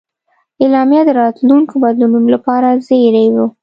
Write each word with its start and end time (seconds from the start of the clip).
اعلامیه 0.63 1.01
د 1.05 1.09
راتلونکو 1.21 1.73
بدلونونو 1.83 2.27
لپاره 2.35 2.67
زېری 2.87 3.25
و. 3.33 3.37